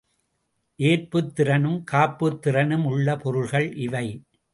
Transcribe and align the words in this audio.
ஏற்புத் 0.79 1.35
திறனும் 1.35 1.83
காப்புத் 1.91 2.41
திறனும் 2.41 2.85
உள்ள 2.85 3.15
பொருள்கள் 3.15 3.75
இவை. 3.75 4.05